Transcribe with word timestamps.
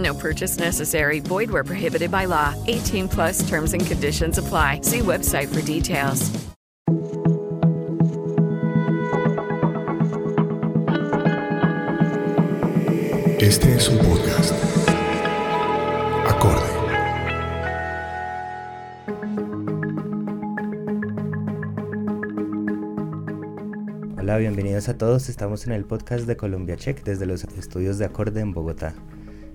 No 0.00 0.14
purchase 0.14 0.58
necessary. 0.58 1.20
Void 1.20 1.50
where 1.50 1.64
prohibited 1.64 2.10
by 2.10 2.26
law. 2.26 2.54
18 2.66 3.08
plus 3.08 3.48
terms 3.48 3.74
and 3.74 3.84
conditions 3.84 4.38
apply. 4.38 4.80
See 4.82 5.00
website 5.00 5.48
for 5.48 5.62
details. 5.62 6.30
Este 13.40 13.74
es 13.74 13.88
un 13.88 13.98
podcast. 13.98 14.52
Acorde. 16.26 16.60
Hola, 24.18 24.36
bienvenidos 24.36 24.88
a 24.88 24.98
todos. 24.98 25.28
Estamos 25.30 25.66
en 25.66 25.72
el 25.72 25.84
podcast 25.84 26.26
de 26.26 26.36
Colombia 26.36 26.76
Check 26.76 27.02
desde 27.02 27.24
los 27.24 27.44
estudios 27.44 27.98
de 27.98 28.04
Acorde 28.04 28.40
en 28.40 28.52
Bogotá. 28.52 28.94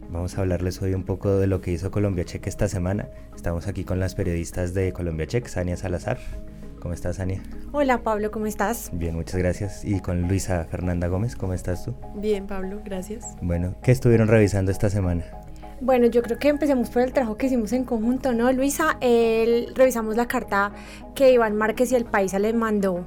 Vamos 0.10 0.38
a 0.38 0.42
hablarles 0.42 0.82
hoy 0.82 0.94
un 0.94 1.04
poco 1.04 1.38
de 1.38 1.48
lo 1.48 1.62
que 1.62 1.72
hizo 1.72 1.92
Colombia 1.92 2.26
Check 2.26 2.48
esta 2.48 2.68
semana. 2.68 3.10
Estamos 3.36 3.68
aquí 3.68 3.84
con 3.84 4.00
las 4.00 4.16
periodistas 4.16 4.74
de 4.74 4.94
Colombia 4.94 5.28
Check, 5.28 5.48
Sania 5.48 5.78
Salazar. 5.78 6.20
¿Cómo 6.80 6.94
estás, 6.94 7.16
Sania? 7.16 7.42
Hola, 7.72 8.04
Pablo, 8.04 8.30
¿cómo 8.30 8.46
estás? 8.46 8.92
Bien, 8.94 9.16
muchas 9.16 9.36
gracias. 9.38 9.84
Y 9.84 10.00
con 10.02 10.28
Luisa 10.28 10.66
Fernanda 10.66 11.08
Gómez, 11.08 11.36
¿cómo 11.36 11.54
estás 11.54 11.86
tú? 11.86 11.96
Bien, 12.16 12.46
Pablo, 12.46 12.82
gracias. 12.86 13.36
Bueno, 13.42 13.76
¿qué 13.82 13.92
estuvieron 13.92 14.28
revisando 14.28 14.72
esta 14.72 14.90
semana? 14.90 15.26
Bueno, 15.82 16.08
yo 16.08 16.22
creo 16.22 16.40
que 16.40 16.48
empecemos 16.48 16.90
por 16.90 17.02
el 17.02 17.12
trabajo 17.12 17.36
que 17.38 17.48
hicimos 17.48 17.74
en 17.74 17.84
conjunto, 17.84 18.34
¿no, 18.34 18.52
Luisa? 18.54 18.98
El, 19.02 19.74
revisamos 19.76 20.16
la 20.16 20.26
carta 20.26 20.72
que 21.16 21.32
Iván 21.32 21.56
Márquez 21.56 21.92
y 21.92 21.96
el 21.96 22.06
país 22.06 22.34
le 22.34 22.54
mandó 22.54 23.06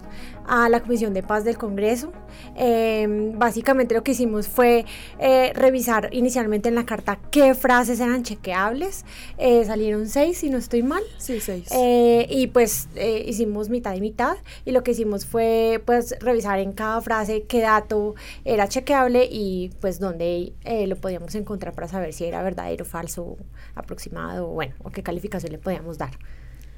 a 0.48 0.68
la 0.68 0.80
Comisión 0.80 1.12
de 1.12 1.22
Paz 1.22 1.44
del 1.44 1.58
Congreso. 1.58 2.10
Eh, 2.56 3.32
básicamente 3.36 3.94
lo 3.94 4.02
que 4.02 4.12
hicimos 4.12 4.48
fue 4.48 4.86
eh, 5.18 5.52
revisar 5.54 6.08
inicialmente 6.12 6.68
en 6.68 6.74
la 6.74 6.86
carta 6.86 7.20
qué 7.30 7.54
frases 7.54 8.00
eran 8.00 8.22
chequeables. 8.22 9.04
Eh, 9.36 9.64
salieron 9.64 10.08
seis, 10.08 10.38
si 10.38 10.50
no 10.50 10.58
estoy 10.58 10.82
mal. 10.82 11.02
Sí, 11.18 11.38
seis. 11.40 11.68
y 11.70 12.46
pues 12.48 12.88
hicimos 13.26 13.68
mitad 13.68 13.94
y 13.94 14.00
mitad. 14.00 14.38
Y 14.64 14.72
lo 14.72 14.82
que 14.82 14.92
hicimos 14.92 15.26
fue 15.26 15.82
pues 15.84 16.16
revisar 16.20 16.58
en 16.58 16.72
cada 16.72 17.00
frase 17.02 17.44
qué 17.44 17.60
dato 17.60 18.14
era 18.44 18.68
chequeable 18.68 19.28
y 19.30 19.70
pues 19.80 20.00
dónde 20.00 20.54
lo 20.64 20.96
podíamos 20.96 21.34
encontrar 21.34 21.74
para 21.74 21.88
saber 21.88 22.14
si 22.14 22.24
era 22.24 22.42
verdadero, 22.42 22.84
falso, 22.86 23.36
aproximado, 23.74 24.48
bueno, 24.48 24.74
o 24.82 24.90
qué 24.90 25.02
calificación 25.02 25.52
le 25.52 25.58
podíamos 25.58 25.98
dar. 25.98 26.18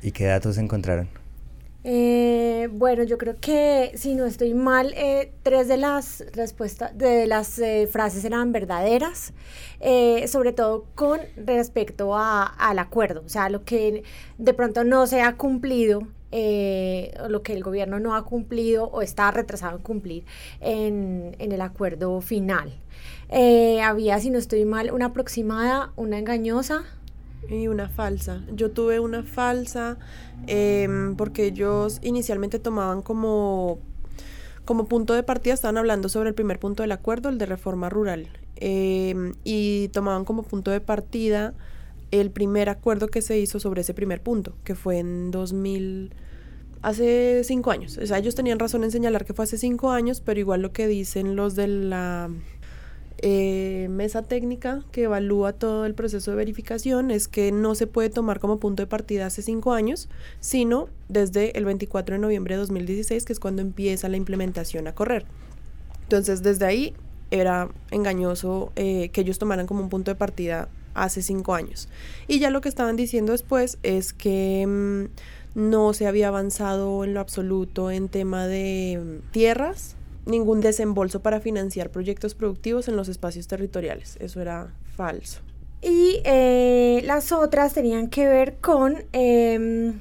¿Y 0.03 0.13
qué 0.13 0.27
datos 0.27 0.59
encontraron? 0.59 1.09
Eh, 1.83 2.69
bueno, 2.73 3.05
yo 3.05 3.17
creo 3.17 3.37
que 3.41 3.93
si 3.95 4.15
no 4.15 4.27
estoy 4.27 4.53
mal, 4.53 4.93
eh, 4.97 5.33
tres 5.43 5.67
de 5.67 5.79
las 5.79 6.23
respuestas, 6.35 6.97
de 6.97 7.27
las 7.27 7.59
eh, 7.59 7.89
frases 7.91 8.25
eran 8.25 8.53
verdaderas, 8.53 9.33
sobre 10.27 10.53
todo 10.53 10.85
con 10.95 11.21
respecto 11.37 12.15
a, 12.15 12.45
al 12.45 12.79
acuerdo, 12.79 13.23
o 13.25 13.29
sea, 13.31 13.49
lo 13.49 13.65
que 13.65 14.03
de 14.37 14.55
pronto 14.55 14.85
no 14.85 15.07
se 15.07 15.23
ha 15.23 15.37
cumplido, 15.37 16.01
lo 16.31 17.43
que 17.43 17.55
el 17.55 17.63
gobierno 17.63 17.99
no 17.99 18.15
ha 18.15 18.27
cumplido 18.27 18.85
o 18.85 19.01
está 19.01 19.31
retrasado 19.31 19.79
en 19.79 19.83
cumplir 19.83 20.25
en, 20.61 21.35
en 21.39 21.53
el 21.53 21.63
acuerdo 21.63 22.21
final. 22.21 22.75
había, 23.83 24.21
si 24.21 24.29
no 24.29 24.39
estoy 24.39 24.67
mal, 24.67 24.91
una 24.93 25.07
aproximada, 25.07 25.93
una 25.97 26.19
engañosa, 26.19 26.85
y 27.49 27.69
una 27.69 27.89
falsa. 27.89 28.43
Yo 28.55 28.71
tuve 28.71 29.01
una 29.01 29.23
falsa 29.23 29.99
em, 30.47 31.17
porque 31.17 31.47
ellos 31.47 31.99
inicialmente 32.03 32.59
tomaban 32.59 33.03
como, 33.03 33.79
como 34.65 34.87
punto 34.87 35.15
de 35.15 35.23
partida, 35.23 35.55
estaban 35.55 35.79
hablando 35.79 36.09
sobre 36.09 36.29
el 36.29 36.35
primer 36.35 36.59
punto 36.59 36.83
del 36.83 36.93
acuerdo, 36.93 37.29
el 37.29 37.39
de 37.39 37.47
reforma 37.47 37.89
rural. 37.89 38.29
Em, 38.57 39.35
y 39.43 39.89
tomaban 39.89 40.25
como 40.25 40.43
punto 40.43 40.71
de 40.71 40.81
partida 40.81 41.55
el 42.11 42.31
primer 42.31 42.69
acuerdo 42.69 43.09
que 43.09 43.23
se 43.23 43.39
hizo 43.39 43.61
sobre 43.61 43.83
ese 43.83 43.95
primer 43.95 44.23
punto, 44.23 44.55
que 44.65 44.75
fue 44.75 44.99
en 44.99 45.31
2000 45.31 46.13
hace 46.83 47.43
cinco 47.45 47.71
años. 47.71 47.99
O 47.99 48.07
sea, 48.07 48.19
ellos 48.19 48.35
tenían 48.35 48.59
razón 48.59 48.85
en 48.85 48.91
señalar 48.91 49.25
que 49.25 49.35
fue 49.35 49.45
hace 49.45 49.59
cinco 49.59 49.91
años, 49.91 50.21
pero 50.21 50.41
igual 50.41 50.63
lo 50.63 50.73
que 50.73 50.87
dicen 50.87 51.37
los 51.37 51.55
de 51.55 51.69
la 51.69 52.31
eh, 53.23 53.89
mesa 53.91 54.23
técnica 54.23 54.83
que 54.93 55.03
evalúa 55.03 55.53
todo 55.53 55.85
el 55.85 55.95
proceso 55.95 56.31
de 56.31 56.37
verificación 56.39 57.11
es 57.11 57.29
que 57.29 57.53
no 57.53 57.75
se 57.75 57.87
puede 57.87 58.09
tomar 58.09 58.41
como 58.41 58.59
punto 58.59 58.83
de 58.83 58.87
partida 58.87 59.27
hace 59.27 59.43
cinco 59.43 59.73
años, 59.73 60.09
sino 60.41 60.89
desde 61.09 61.57
el 61.59 61.65
24 61.65 62.15
de 62.15 62.19
noviembre 62.19 62.55
de 62.55 62.61
2016, 62.61 63.25
que 63.25 63.33
es 63.33 63.41
cuando 63.41 63.63
empieza 63.63 64.09
la 64.09 64.17
implementación 64.17 64.87
a 64.87 64.95
correr. 64.95 65.27
Entonces, 66.05 66.43
desde 66.43 66.65
ahí 66.65 66.95
era 67.31 67.69
engañoso 67.91 68.73
eh, 68.77 69.11
que 69.11 69.21
ellos 69.21 69.39
tomaran 69.39 69.67
como 69.67 69.83
un 69.83 69.89
punto 69.89 70.11
de 70.11 70.15
partida 70.15 70.69
hace 70.95 71.23
cinco 71.23 71.55
años. 71.55 71.89
Y 72.27 72.39
ya 72.39 72.51
lo 72.51 72.61
que 72.61 72.69
estaban 72.69 72.97
diciendo 72.97 73.33
después 73.33 73.79
es 73.83 74.13
que 74.13 74.67
mm, 74.67 75.59
no 75.59 75.93
se 75.93 76.07
había 76.07 76.29
avanzado 76.29 77.05
en 77.05 77.15
lo 77.15 77.21
absoluto 77.21 77.91
en 77.91 78.09
tema 78.09 78.47
de 78.47 79.01
mm, 79.03 79.31
tierras, 79.31 79.97
ningún 80.31 80.61
desembolso 80.61 81.21
para 81.21 81.41
financiar 81.41 81.91
proyectos 81.91 82.35
productivos 82.35 82.89
en 82.89 82.97
los 82.97 83.09
espacios 83.09 83.47
territoriales. 83.49 84.17
Eso 84.21 84.41
era 84.41 84.73
falso. 84.97 85.41
Y 85.83 86.21
eh, 86.25 87.03
las 87.05 87.33
otras 87.33 87.73
tenían 87.73 88.09
que 88.09 88.29
ver 88.29 88.57
con 88.61 89.05
em, 89.13 90.01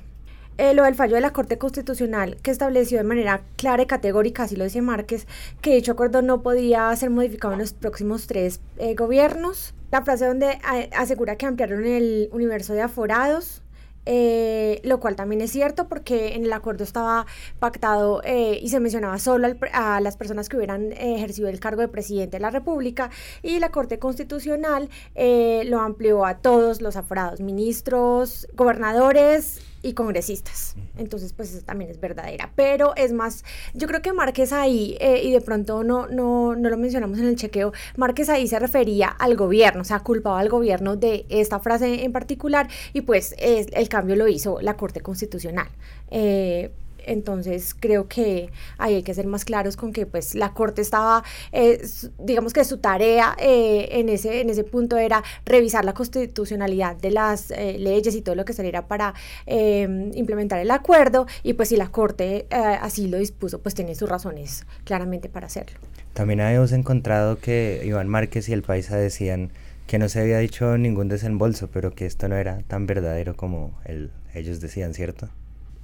eh, 0.57 0.73
lo 0.73 0.83
del 0.83 0.95
fallo 0.95 1.15
de 1.15 1.21
la 1.21 1.31
Corte 1.31 1.57
Constitucional 1.57 2.35
que 2.43 2.51
estableció 2.51 2.97
de 2.97 3.05
manera 3.05 3.43
clara 3.55 3.83
y 3.83 3.85
categórica, 3.85 4.43
así 4.43 4.57
lo 4.57 4.65
dice 4.65 4.81
Márquez, 4.81 5.25
que 5.61 5.75
dicho 5.75 5.93
acuerdo 5.93 6.21
no 6.21 6.41
podía 6.41 6.93
ser 6.97 7.11
modificado 7.11 7.53
en 7.53 7.59
los 7.59 7.71
próximos 7.73 8.27
tres 8.27 8.59
eh, 8.77 8.93
gobiernos. 8.93 9.73
La 9.91 10.03
frase 10.03 10.27
donde 10.27 10.59
asegura 10.95 11.35
que 11.37 11.45
ampliaron 11.45 11.85
el 11.85 12.29
universo 12.31 12.73
de 12.73 12.81
aforados, 12.81 13.63
eh, 14.11 14.81
lo 14.83 14.99
cual 14.99 15.15
también 15.15 15.39
es 15.41 15.51
cierto 15.51 15.87
porque 15.87 16.33
en 16.33 16.43
el 16.43 16.51
acuerdo 16.51 16.83
estaba 16.83 17.27
pactado 17.59 18.23
eh, 18.23 18.57
y 18.59 18.69
se 18.69 18.79
mencionaba 18.79 19.19
solo 19.19 19.47
a 19.71 20.01
las 20.01 20.17
personas 20.17 20.49
que 20.49 20.57
hubieran 20.57 20.93
ejercido 20.93 21.47
el 21.47 21.59
cargo 21.59 21.81
de 21.81 21.89
presidente 21.89 22.37
de 22.37 22.41
la 22.41 22.49
República 22.49 23.11
y 23.43 23.59
la 23.59 23.69
Corte 23.69 23.99
Constitucional 23.99 24.89
eh, 25.13 25.61
lo 25.67 25.79
amplió 25.79 26.25
a 26.25 26.39
todos 26.39 26.81
los 26.81 26.95
aforados, 26.95 27.39
ministros, 27.39 28.47
gobernadores, 28.55 29.61
y 29.81 29.93
congresistas. 29.93 30.75
Entonces, 30.97 31.33
pues 31.33 31.53
eso 31.53 31.65
también 31.65 31.89
es 31.89 31.99
verdadera. 31.99 32.51
Pero 32.55 32.95
es 32.95 33.13
más, 33.13 33.43
yo 33.73 33.87
creo 33.87 34.01
que 34.01 34.13
Márquez 34.13 34.51
ahí, 34.53 34.97
eh, 34.99 35.21
y 35.23 35.31
de 35.31 35.41
pronto 35.41 35.83
no, 35.83 36.07
no, 36.07 36.55
no 36.55 36.69
lo 36.69 36.77
mencionamos 36.77 37.19
en 37.19 37.25
el 37.25 37.35
chequeo, 37.35 37.71
Márquez 37.95 38.29
ahí 38.29 38.47
se 38.47 38.59
refería 38.59 39.07
al 39.07 39.35
gobierno, 39.35 39.81
o 39.81 39.85
sea, 39.85 39.99
culpaba 39.99 40.39
al 40.39 40.49
gobierno 40.49 40.95
de 40.95 41.25
esta 41.29 41.59
frase 41.59 42.03
en 42.03 42.11
particular, 42.11 42.67
y 42.93 43.01
pues 43.01 43.35
el 43.37 43.89
cambio 43.89 44.15
lo 44.15 44.27
hizo 44.27 44.59
la 44.61 44.75
Corte 44.75 45.01
Constitucional. 45.01 45.67
Eh, 46.11 46.71
entonces 47.09 47.75
creo 47.77 48.07
que 48.07 48.49
ahí 48.77 48.95
hay 48.95 49.03
que 49.03 49.13
ser 49.13 49.27
más 49.27 49.45
claros 49.45 49.75
con 49.75 49.91
que 49.93 50.05
pues 50.05 50.35
la 50.35 50.53
Corte 50.53 50.81
estaba, 50.81 51.23
eh, 51.51 51.81
digamos 52.19 52.53
que 52.53 52.63
su 52.63 52.77
tarea 52.77 53.35
eh, 53.39 53.89
en, 53.91 54.09
ese, 54.09 54.41
en 54.41 54.49
ese 54.49 54.63
punto 54.63 54.97
era 54.97 55.23
revisar 55.45 55.85
la 55.85 55.93
constitucionalidad 55.93 56.95
de 56.95 57.11
las 57.11 57.51
eh, 57.51 57.77
leyes 57.79 58.15
y 58.15 58.21
todo 58.21 58.35
lo 58.35 58.45
que 58.45 58.53
saliera 58.53 58.87
para 58.87 59.13
em, 59.45 60.11
implementar 60.13 60.59
el 60.59 60.71
acuerdo 60.71 61.25
y 61.43 61.53
pues 61.53 61.69
si 61.69 61.75
la 61.75 61.89
Corte 61.89 62.45
así 62.49 63.07
lo 63.07 63.17
dispuso 63.17 63.59
pues 63.59 63.75
tiene 63.75 63.95
sus 63.95 64.07
razones 64.07 64.65
claramente 64.83 65.29
para 65.29 65.47
hacerlo. 65.47 65.77
También 66.13 66.41
habíamos 66.41 66.71
encontrado 66.71 67.39
que 67.39 67.81
Iván 67.85 68.07
Márquez 68.07 68.49
y 68.49 68.53
el 68.53 68.61
Paisa 68.61 68.97
decían 68.97 69.51
que 69.87 69.97
no 69.97 70.07
se 70.09 70.21
había 70.21 70.37
dicho 70.37 70.77
ningún 70.77 71.07
desembolso, 71.07 71.69
pero 71.71 71.95
que 71.95 72.05
esto 72.05 72.27
no 72.27 72.35
era 72.35 72.59
tan 72.67 72.85
verdadero 72.85 73.35
como 73.35 73.79
el, 73.85 74.11
ellos 74.35 74.61
decían, 74.61 74.93
¿cierto? 74.93 75.29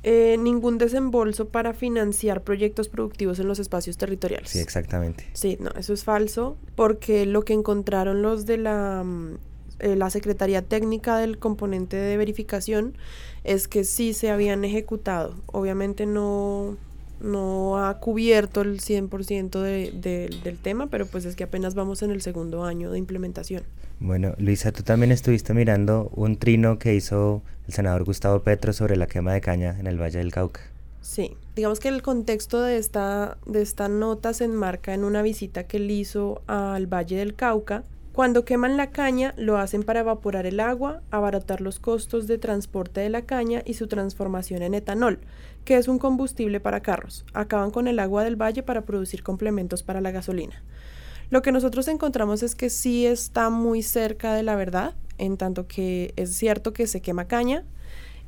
Eh, 0.07 0.37
ningún 0.37 0.77
desembolso 0.77 1.47
para 1.47 1.73
financiar 1.73 2.43
proyectos 2.43 2.89
productivos 2.89 3.39
en 3.39 3.47
los 3.47 3.57
espacios 3.57 3.97
territoriales. 3.97 4.51
Sí, 4.51 4.59
exactamente. 4.59 5.25
Sí, 5.33 5.57
no, 5.59 5.71
eso 5.71 5.93
es 5.93 6.03
falso, 6.03 6.57
porque 6.75 7.25
lo 7.25 7.41
que 7.41 7.53
encontraron 7.53 8.21
los 8.21 8.45
de 8.45 8.57
la, 8.59 9.01
mm, 9.03 9.37
eh, 9.79 9.95
la 9.95 10.11
Secretaría 10.11 10.61
Técnica 10.61 11.17
del 11.17 11.39
componente 11.39 11.97
de 11.97 12.17
verificación 12.17 12.95
es 13.43 13.67
que 13.67 13.83
sí 13.83 14.13
se 14.13 14.29
habían 14.29 14.63
ejecutado. 14.63 15.33
Obviamente 15.47 16.05
no, 16.05 16.77
no 17.21 17.83
ha 17.83 18.00
cubierto 18.00 18.62
el 18.62 18.79
100% 18.79 19.62
de, 19.62 19.91
de, 19.91 20.29
del 20.44 20.57
tema, 20.57 20.88
pero 20.88 21.06
pues 21.06 21.25
es 21.25 21.35
que 21.35 21.44
apenas 21.44 21.75
vamos 21.75 22.01
en 22.03 22.12
el 22.12 22.21
segundo 22.21 22.63
año 22.63 22.91
de 22.91 23.00
implementación. 23.00 23.63
Bueno, 24.00 24.33
Luisa, 24.38 24.71
tú 24.71 24.83
también 24.83 25.12
estuviste 25.12 25.53
mirando 25.53 26.12
un 26.15 26.38
trino 26.38 26.77
que 26.79 26.95
hizo 26.95 27.41
el 27.67 27.73
senador 27.73 28.03
Gustavo 28.03 28.41
Petro 28.41 28.73
sobre 28.73 28.97
la 28.97 29.07
quema 29.07 29.33
de 29.33 29.41
caña 29.41 29.79
en 29.79 29.88
el 29.88 30.00
Valle 30.00 30.19
del 30.19 30.31
Cauca. 30.31 30.62
Sí, 31.01 31.38
digamos 31.56 31.79
que 31.79 31.88
el 31.88 32.01
contexto 32.01 32.62
de 32.62 32.77
esta, 32.77 33.38
de 33.45 33.62
esta 33.62 33.88
nota 33.88 34.33
se 34.33 34.45
enmarca 34.45 34.94
en 34.94 35.03
una 35.03 35.21
visita 35.21 35.63
que 35.63 35.77
él 35.77 35.91
hizo 35.91 36.41
al 36.47 36.88
Valle 36.88 37.17
del 37.17 37.35
Cauca. 37.35 37.83
Cuando 38.15 38.45
queman 38.45 38.77
la 38.77 38.91
caña, 38.91 39.33
lo 39.35 39.57
hacen 39.57 39.83
para 39.83 40.00
evaporar 40.00 40.45
el 40.45 40.62
agua, 40.62 41.01
abaratar 41.12 41.59
los 41.59 41.79
costos 41.79 42.27
de 42.27 42.38
transporte 42.38 43.01
de 43.01 43.09
la 43.09 43.23
caña 43.23 43.62
y 43.65 43.73
su 43.73 43.88
transformación 43.88 44.62
en 44.62 44.73
etanol, 44.73 45.19
que 45.65 45.75
es 45.75 45.89
un 45.89 46.00
combustible 46.00 46.62
para 46.62 46.79
carros. 46.79 47.25
Acaban 47.33 47.71
con 47.71 47.89
el 47.89 48.00
agua 48.00 48.23
del 48.23 48.41
valle 48.41 48.63
para 48.63 48.85
producir 48.85 49.21
complementos 49.21 49.83
para 49.83 50.00
la 50.00 50.12
gasolina. 50.12 50.63
Lo 51.29 51.41
que 51.41 51.51
nosotros 51.51 51.89
encontramos 51.89 52.41
es 52.41 52.56
que 52.56 52.69
sí 52.69 53.06
está 53.06 53.50
muy 53.50 53.83
cerca 53.83 54.33
de 54.33 54.44
la 54.44 54.56
verdad, 54.56 54.95
en 55.17 55.35
tanto 55.35 55.67
que 55.67 56.13
es 56.15 56.38
cierto 56.38 56.71
que 56.71 56.88
se 56.88 57.01
quema 57.01 57.27
caña, 57.27 57.65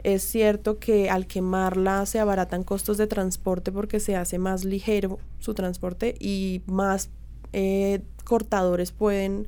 es 0.03 0.21
cierto 0.21 0.79
que 0.79 1.09
al 1.09 1.27
quemarla 1.27 2.05
se 2.05 2.19
abaratan 2.19 2.65
costos 2.65 2.97
de 2.97 3.07
transporte 3.07 3.71
porque 3.71 4.01
se 4.01 4.17
hace 4.17 4.37
más 4.37 4.65
ligero 4.65 5.17
su 5.39 5.53
transporte 5.53 6.13
y 6.19 6.61
más 6.65 7.09
eh, 7.53 8.01
cortadores 8.25 8.91
pueden 8.91 9.47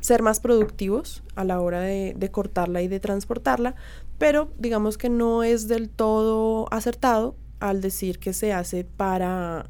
ser 0.00 0.22
más 0.22 0.40
productivos 0.40 1.22
a 1.34 1.44
la 1.44 1.60
hora 1.60 1.80
de, 1.80 2.14
de, 2.16 2.30
cortarla 2.30 2.82
y 2.82 2.88
de 2.88 3.00
transportarla, 3.00 3.74
pero 4.18 4.52
digamos 4.58 4.98
que 4.98 5.08
no 5.08 5.42
es 5.42 5.68
del 5.68 5.88
todo 5.88 6.72
acertado 6.72 7.36
al 7.60 7.80
decir 7.80 8.18
que 8.18 8.32
se 8.32 8.52
hace 8.52 8.84
para 8.84 9.66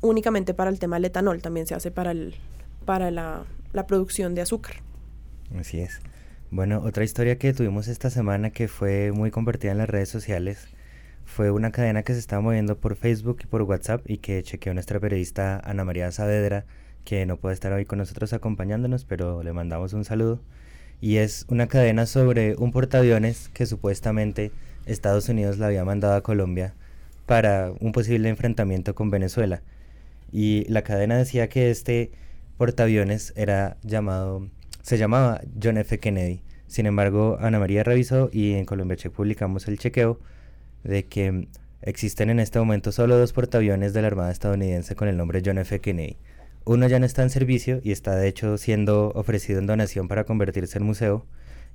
únicamente 0.00 0.54
para 0.54 0.70
el 0.70 0.78
tema 0.78 0.96
del 0.96 1.06
etanol, 1.06 1.42
también 1.42 1.66
se 1.66 1.74
hace 1.74 1.90
para, 1.90 2.10
el, 2.10 2.34
para 2.84 3.10
la, 3.10 3.44
la 3.72 3.86
producción 3.86 4.34
de 4.34 4.42
azúcar. 4.42 4.76
Así 5.58 5.80
es. 5.80 6.00
Bueno, 6.50 6.80
otra 6.84 7.04
historia 7.04 7.38
que 7.38 7.52
tuvimos 7.52 7.88
esta 7.88 8.10
semana 8.10 8.50
que 8.50 8.68
fue 8.68 9.12
muy 9.12 9.30
compartida 9.30 9.72
en 9.72 9.78
las 9.78 9.88
redes 9.88 10.08
sociales 10.08 10.68
fue 11.24 11.50
una 11.50 11.72
cadena 11.72 12.02
que 12.02 12.12
se 12.12 12.20
estaba 12.20 12.40
moviendo 12.40 12.78
por 12.78 12.94
Facebook 12.96 13.38
y 13.42 13.46
por 13.46 13.62
WhatsApp 13.62 14.08
y 14.08 14.18
que 14.18 14.42
chequeó 14.42 14.72
nuestra 14.74 15.00
periodista 15.00 15.60
Ana 15.64 15.84
María 15.84 16.10
Saavedra, 16.12 16.66
que 17.06 17.24
no 17.24 17.38
puede 17.38 17.54
estar 17.54 17.72
hoy 17.72 17.86
con 17.86 18.00
nosotros 18.00 18.32
acompañándonos, 18.34 19.04
pero 19.06 19.42
le 19.44 19.52
mandamos 19.54 19.94
un 19.94 20.04
saludo. 20.04 20.40
Y 21.00 21.16
es 21.16 21.46
una 21.48 21.68
cadena 21.68 22.04
sobre 22.04 22.56
un 22.56 22.72
portaaviones 22.72 23.48
que 23.54 23.64
supuestamente 23.64 24.50
Estados 24.86 25.28
Unidos 25.28 25.56
le 25.58 25.66
había 25.66 25.84
mandado 25.84 26.16
a 26.16 26.22
Colombia 26.22 26.74
para 27.24 27.72
un 27.80 27.92
posible 27.92 28.28
enfrentamiento 28.28 28.94
con 28.94 29.10
Venezuela. 29.10 29.62
Y 30.32 30.64
la 30.68 30.82
cadena 30.82 31.16
decía 31.16 31.48
que 31.48 31.70
este 31.70 32.10
portaaviones 32.58 33.32
era 33.36 33.76
llamado, 33.82 34.48
se 34.82 34.98
llamaba 34.98 35.40
John 35.62 35.78
F. 35.78 35.98
Kennedy. 36.00 36.42
Sin 36.66 36.86
embargo, 36.86 37.38
Ana 37.40 37.60
María 37.60 37.84
revisó 37.84 38.30
y 38.32 38.54
en 38.54 38.64
Colombia 38.64 38.96
Check 38.96 39.12
publicamos 39.12 39.68
el 39.68 39.78
chequeo 39.78 40.18
de 40.82 41.04
que 41.04 41.46
existen 41.82 42.30
en 42.30 42.40
este 42.40 42.58
momento 42.58 42.90
solo 42.90 43.16
dos 43.16 43.32
portaaviones 43.32 43.92
de 43.92 44.02
la 44.02 44.08
Armada 44.08 44.32
estadounidense 44.32 44.96
con 44.96 45.06
el 45.06 45.16
nombre 45.16 45.40
John 45.44 45.58
F. 45.58 45.80
Kennedy. 45.80 46.16
Uno 46.68 46.88
ya 46.88 46.98
no 46.98 47.06
está 47.06 47.22
en 47.22 47.30
servicio 47.30 47.80
y 47.84 47.92
está 47.92 48.16
de 48.16 48.26
hecho 48.26 48.58
siendo 48.58 49.12
ofrecido 49.14 49.60
en 49.60 49.66
donación 49.66 50.08
para 50.08 50.24
convertirse 50.24 50.78
en 50.78 50.84
museo 50.84 51.24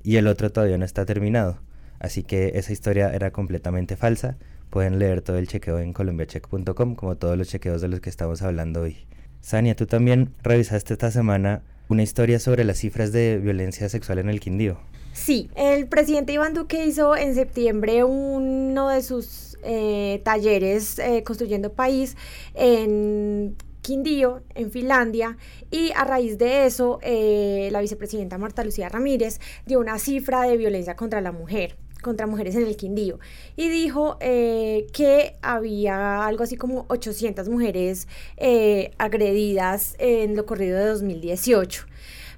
y 0.04 0.18
el 0.18 0.28
otro 0.28 0.52
todavía 0.52 0.78
no 0.78 0.84
está 0.84 1.06
terminado. 1.06 1.60
Así 1.98 2.24
que 2.24 2.52
esa 2.56 2.74
historia 2.74 3.10
era 3.14 3.32
completamente 3.32 3.96
falsa. 3.96 4.38
Pueden 4.70 5.00
leer 5.00 5.22
todo 5.22 5.38
el 5.38 5.48
chequeo 5.48 5.80
en 5.80 5.94
colombiacheck.com 5.94 6.96
como 6.96 7.16
todos 7.16 7.38
los 7.38 7.48
chequeos 7.48 7.80
de 7.80 7.88
los 7.88 8.02
que 8.02 8.10
estamos 8.10 8.42
hablando 8.42 8.82
hoy. 8.82 8.98
Sania, 9.40 9.78
tú 9.78 9.86
también 9.86 10.34
revisaste 10.44 10.92
esta 10.92 11.10
semana 11.10 11.64
una 11.88 12.04
historia 12.04 12.40
sobre 12.40 12.66
las 12.66 12.80
cifras 12.80 13.14
de 13.14 13.38
violencia 13.38 13.88
sexual 13.88 14.20
en 14.20 14.28
el 14.28 14.42
Quindío. 14.42 14.78
Sí, 15.14 15.50
el 15.56 15.88
presidente 15.88 16.34
Iván 16.34 16.54
Duque 16.54 16.86
hizo 16.86 17.16
en 17.16 17.34
septiembre 17.34 18.04
uno 18.04 18.90
de 18.90 19.02
sus 19.02 19.58
eh, 19.64 20.22
talleres 20.26 21.00
eh, 21.00 21.24
Construyendo 21.24 21.72
País 21.72 22.18
en 22.56 23.56
Quindío, 23.82 24.44
en 24.54 24.72
Finlandia, 24.72 25.38
y 25.72 25.92
a 25.96 26.04
raíz 26.04 26.38
de 26.38 26.66
eso, 26.66 27.00
eh, 27.02 27.70
la 27.72 27.82
vicepresidenta 27.82 28.38
Marta 28.38 28.64
Lucía 28.64 28.90
Ramírez 28.90 29.40
dio 29.66 29.80
una 29.80 29.98
cifra 29.98 30.44
de 30.44 30.58
violencia 30.58 30.96
contra 30.96 31.22
la 31.22 31.32
mujer 31.32 31.78
contra 32.02 32.26
mujeres 32.26 32.56
en 32.56 32.66
el 32.66 32.76
Quindío 32.78 33.20
y 33.56 33.70
dijo 33.70 34.18
eh, 34.22 34.88
que 34.92 35.36
había 35.44 36.26
algo 36.26 36.44
así 36.44 36.58
como 36.58 36.86
800 36.88 37.48
mujeres 37.48 38.08
eh, 38.38 38.90
agredidas 38.98 39.94
en 40.00 40.36
lo 40.36 40.48
corrido 40.48 40.80
de 40.80 40.88
2018. 40.88 41.86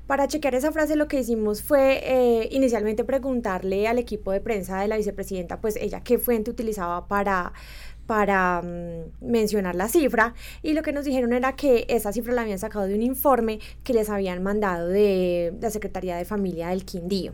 Para 0.05 0.27
chequear 0.27 0.55
esa 0.55 0.73
frase 0.73 0.97
lo 0.97 1.07
que 1.07 1.21
hicimos 1.21 1.61
fue 1.61 2.49
inicialmente 2.51 3.05
preguntarle 3.05 3.87
al 3.87 3.99
equipo 3.99 4.33
de 4.33 4.41
prensa 4.41 4.81
de 4.81 4.89
la 4.89 4.97
vicepresidenta, 4.97 5.61
pues 5.61 5.77
ella 5.77 6.01
qué 6.01 6.17
fuente 6.17 6.51
utilizaba 6.51 7.07
para, 7.07 7.53
para 8.05 8.61
um, 8.63 9.11
mencionar 9.21 9.75
la 9.75 9.87
cifra 9.87 10.33
y 10.61 10.73
lo 10.73 10.81
que 10.81 10.91
nos 10.91 11.05
dijeron 11.05 11.33
era 11.33 11.55
que 11.55 11.85
esa 11.89 12.11
cifra 12.11 12.33
la 12.33 12.41
habían 12.41 12.59
sacado 12.59 12.85
de 12.85 12.95
un 12.95 13.01
informe 13.01 13.59
que 13.83 13.93
les 13.93 14.09
habían 14.09 14.43
mandado 14.43 14.87
de 14.87 15.53
la 15.61 15.69
Secretaría 15.69 16.15
de 16.17 16.25
Familia 16.25 16.69
del 16.69 16.85
Quindío. 16.85 17.33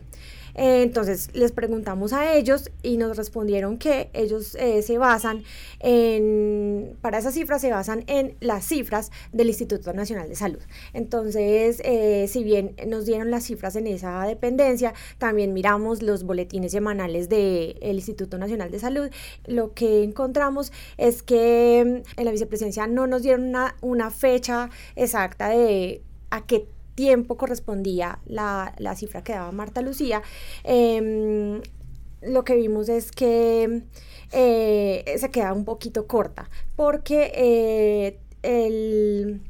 Entonces 0.62 1.30
les 1.32 1.52
preguntamos 1.52 2.12
a 2.12 2.34
ellos 2.34 2.70
y 2.82 2.98
nos 2.98 3.16
respondieron 3.16 3.78
que 3.78 4.10
ellos 4.12 4.54
eh, 4.56 4.82
se 4.82 4.98
basan 4.98 5.42
en, 5.78 6.98
para 7.00 7.16
esas 7.16 7.32
cifras 7.32 7.62
se 7.62 7.70
basan 7.70 8.04
en 8.08 8.36
las 8.40 8.66
cifras 8.66 9.10
del 9.32 9.48
Instituto 9.48 9.94
Nacional 9.94 10.28
de 10.28 10.36
Salud. 10.36 10.60
Entonces, 10.92 11.80
eh, 11.82 12.26
si 12.28 12.44
bien 12.44 12.76
nos 12.86 13.06
dieron 13.06 13.30
las 13.30 13.44
cifras 13.44 13.74
en 13.74 13.86
esa 13.86 14.26
dependencia, 14.26 14.92
también 15.16 15.54
miramos 15.54 16.02
los 16.02 16.24
boletines 16.24 16.72
semanales 16.72 17.30
del 17.30 17.78
Instituto 17.80 18.36
Nacional 18.36 18.70
de 18.70 18.80
Salud. 18.80 19.08
Lo 19.46 19.72
que 19.72 20.02
encontramos 20.02 20.72
es 20.98 21.22
que 21.22 22.02
mm, 22.04 22.20
en 22.20 22.24
la 22.26 22.32
vicepresidencia 22.32 22.86
no 22.86 23.06
nos 23.06 23.22
dieron 23.22 23.44
una, 23.48 23.76
una 23.80 24.10
fecha 24.10 24.68
exacta 24.94 25.48
de 25.48 26.02
a 26.28 26.44
qué 26.44 26.66
tiempo 27.00 27.38
correspondía 27.38 28.18
la, 28.26 28.74
la 28.76 28.94
cifra 28.94 29.24
que 29.24 29.32
daba 29.32 29.52
Marta 29.52 29.80
Lucía, 29.80 30.20
eh, 30.64 31.62
lo 32.20 32.44
que 32.44 32.54
vimos 32.56 32.90
es 32.90 33.10
que 33.10 33.84
eh, 34.32 35.16
se 35.18 35.30
queda 35.30 35.54
un 35.54 35.64
poquito 35.64 36.06
corta, 36.06 36.50
porque 36.76 37.32
eh, 37.34 38.18
el 38.42 39.40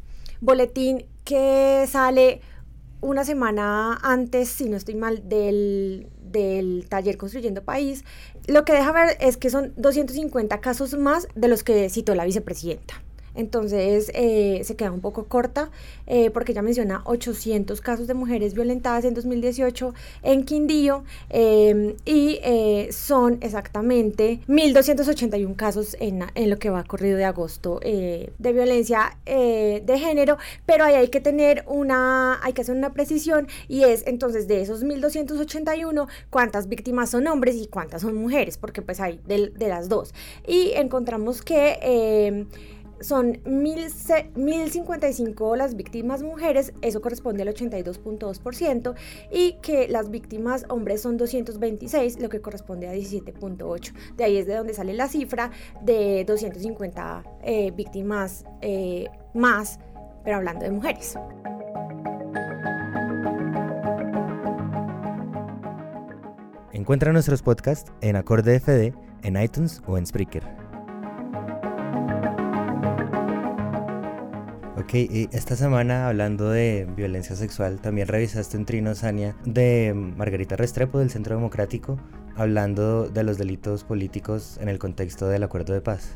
boletín 0.41 1.07
que 1.25 1.87
sale 1.89 2.41
una 3.01 3.25
semana 3.25 3.99
antes, 4.01 4.49
si 4.49 4.69
no 4.69 4.77
estoy 4.77 4.95
mal, 4.95 5.29
del, 5.29 6.07
del 6.23 6.87
taller 6.89 7.17
Construyendo 7.17 7.65
País, 7.65 8.05
lo 8.47 8.65
que 8.65 8.75
deja 8.75 8.93
ver 8.93 9.17
es 9.19 9.37
que 9.37 9.51
son 9.51 9.73
250 9.77 10.61
casos 10.61 10.97
más 10.97 11.27
de 11.35 11.49
los 11.49 11.65
que 11.65 11.91
citó 11.91 12.15
la 12.15 12.25
vicepresidenta. 12.25 13.03
Entonces 13.35 14.11
eh, 14.15 14.63
se 14.65 14.77
queda 14.77 14.91
un 14.93 15.01
poco 15.01 15.25
corta 15.25 15.71
eh, 16.07 16.31
porque 16.31 16.53
ella 16.53 16.63
menciona 16.63 17.03
800 17.05 17.81
casos 17.81 18.07
de 18.07 18.15
mujeres 18.15 18.55
violentadas 18.55 19.05
en 19.05 19.15
2018 19.15 19.95
en 20.23 20.45
Quindío 20.45 21.05
eh, 21.31 21.97
y 22.05 22.41
son 22.93 23.39
exactamente 23.41 24.41
1.281 24.49 25.57
casos 25.57 25.97
en, 26.01 26.25
en, 26.35 26.51
lo 26.51 26.59
que 26.59 26.71
va 26.71 26.85
corrido 26.85 27.17
de 27.17 27.25
agosto 27.25 27.81
de 27.81 28.53
violencia 28.53 29.17
de 29.25 29.99
género, 29.99 30.39
pero 30.67 30.85
ahí 30.85 30.95
hay 30.95 31.09
que 31.09 31.21
tener 31.21 31.65
una, 31.67 32.43
hay 32.43 32.53
que 32.53 32.63
hacer 32.63 32.77
una 32.77 32.93
precisión 32.93 33.47
y 33.69 33.85
es 33.85 34.07
entonces 34.07 34.49
de 34.49 34.63
esos 34.63 34.85
1.281 34.85 36.09
cuántas 36.31 36.69
víctimas 36.69 37.11
son 37.11 37.27
hombres 37.27 37.57
y 37.57 37.67
cuántas 37.67 38.03
son 38.03 38.15
mujeres, 38.15 38.57
porque 38.57 38.83
pues 38.83 39.01
hay 39.01 39.21
de, 39.27 39.51
de 39.51 39.69
las 39.69 39.89
dos. 39.89 40.15
Y 40.47 40.73
encontramos 40.75 41.43
que 41.43 42.47
son 43.01 43.43
1.055 43.45 45.57
las 45.57 45.75
víctimas 45.75 46.23
mujeres, 46.23 46.75
eso 46.83 47.01
corresponde 47.01 47.43
al 47.43 47.49
82.2%, 47.49 48.95
y 49.31 49.55
que 49.63 49.89
las 49.89 50.11
víctimas 50.11 50.67
hombres 50.69 51.01
son 51.03 51.17
226, 51.17 52.21
lo 52.21 52.29
que 52.29 52.41
corresponde 52.41 52.89
a 52.89 52.95
17.8%. 52.95 53.93
De 54.17 54.25
ahí 54.25 54.37
es 54.37 54.47
de 54.47 54.57
donde 54.57 54.75
sale 54.75 54.95
la 54.95 55.09
cifra 55.09 55.51
de 55.83 56.25
250 56.25 57.25
eh, 57.43 57.73
víctimas 57.73 58.45
eh, 58.61 59.07
más, 59.35 59.81
pero 60.25 60.37
hablando 60.37 60.65
de 60.65 60.71
mujeres. 60.71 61.17
Encuentra 66.73 67.13
nuestros 67.13 67.43
podcasts 67.43 67.93
en 68.01 68.17
Acorde 68.17 68.59
FD 68.59 68.95
en 69.23 69.41
iTunes 69.41 69.83
o 69.87 69.99
en 69.99 70.07
Spreaker. 70.07 70.60
Ok, 74.81 74.95
y 74.95 75.29
esta 75.33 75.57
semana 75.57 76.09
hablando 76.09 76.49
de 76.49 76.89
violencia 76.97 77.37
sexual, 77.37 77.83
también 77.83 78.09
revisaste 78.09 78.57
un 78.57 78.65
trino, 78.65 78.95
Sania, 78.95 79.37
de 79.45 79.93
Margarita 79.95 80.57
Restrepo 80.57 80.99
del 80.99 81.11
Centro 81.11 81.35
Democrático, 81.37 81.99
hablando 82.41 83.09
de 83.09 83.23
los 83.23 83.37
delitos 83.37 83.85
políticos 83.85 84.57
en 84.63 84.71
el 84.71 84.79
contexto 84.79 85.29
del 85.29 85.43
acuerdo 85.43 85.75
de 85.75 85.83
paz. 85.83 86.15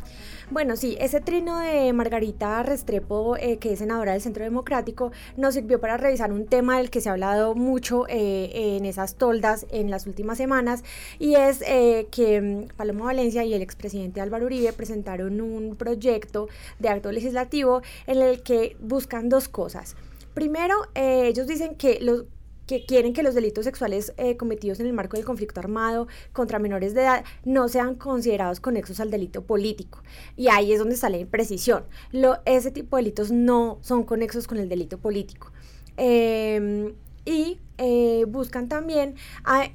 Bueno, 0.51 0.77
sí, 0.77 0.97
ese 0.99 1.21
trino 1.21 1.59
de 1.59 1.93
Margarita 1.93 2.63
Restrepo, 2.63 3.37
eh, 3.37 3.59
que 3.59 3.75
es 3.75 3.79
senadora 3.79 4.13
del 4.13 4.23
Centro 4.23 4.43
Democrático, 4.43 5.13
nos 5.37 5.55
sirvió 5.55 5.81
para 5.81 5.99
revisar 5.99 6.33
un 6.33 6.47
tema 6.47 6.79
del 6.79 6.89
que 6.89 7.03
se 7.03 7.11
ha 7.11 7.13
hablado 7.13 7.55
mucho 7.55 8.07
eh, 8.09 8.77
en 8.77 8.87
esas 8.87 9.17
toldas 9.17 9.67
en 9.71 9.91
las 9.91 10.07
últimas 10.07 10.39
semanas, 10.39 10.83
y 11.19 11.35
es 11.35 11.63
eh, 11.67 12.09
que 12.11 12.41
mm, 12.41 12.77
Paloma 12.77 13.07
Valencia 13.07 13.45
y 13.45 13.53
el 13.53 13.61
expresidente 13.63 14.23
Álvaro 14.23 14.47
Uribe 14.47 14.73
presentaron 14.73 15.43
un 15.43 15.77
proyecto 15.77 16.49
de 16.79 16.89
acto 16.89 17.13
legislativo 17.13 17.83
en 18.07 18.23
el 18.23 18.43
que 18.43 18.77
buscan 18.81 19.29
dos 19.29 19.49
cosas. 19.49 19.95
Primero, 20.33 20.75
ellos 20.95 21.47
dicen 21.47 21.77
que 21.77 22.01
los, 22.01 22.25
que 22.67 22.85
quieren 22.85 23.13
que 23.13 23.23
los 23.23 23.35
delitos 23.35 23.65
sexuales 23.65 24.13
eh, 24.17 24.37
cometidos 24.37 24.81
en 24.81 24.87
el 24.87 24.93
marco 24.93 25.17
del 25.17 25.27
conflicto 25.27 25.61
armado 25.61 26.09
contra 26.33 26.59
menores 26.59 26.95
de 26.95 27.03
edad 27.03 27.25
no 27.45 27.69
sean 27.69 27.95
considerados 27.95 28.61
conexos 28.61 29.01
al 29.01 29.11
delito 29.11 29.43
político. 29.43 30.03
Y 30.37 30.49
ahí 30.49 30.73
es 30.73 30.79
donde 30.79 30.97
sale 30.97 31.21
la 31.21 31.27
precisión. 31.27 31.85
Lo, 32.13 32.39
ese 32.45 32.71
tipo 32.71 32.97
de 32.97 33.03
delitos 33.03 33.31
no 33.31 33.79
son 33.83 34.05
conexos 34.05 34.47
con 34.47 34.59
el 34.59 34.69
delito 34.69 34.99
político. 34.99 35.53
Em, 35.97 36.95
y 37.25 37.59
eh, 37.79 38.25
buscan 38.29 38.69
también, 38.69 39.15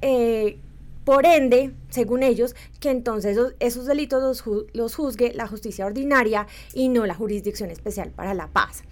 eh, 0.02 0.58
por 1.04 1.26
ende, 1.26 1.72
según 1.88 2.22
ellos, 2.22 2.54
que 2.78 2.90
entonces 2.90 3.36
esos, 3.58 3.86
delitos 3.86 4.22
los, 4.22 4.66
los, 4.74 4.94
juzgue 4.94 5.32
la 5.34 5.48
justicia 5.48 5.86
ordinaria 5.86 6.46
y 6.74 6.88
no 6.88 7.06
la 7.06 7.14
jurisdicción 7.14 7.70
especial 7.70 8.10
para 8.10 8.34
la 8.34 8.48
paz. 8.48 8.84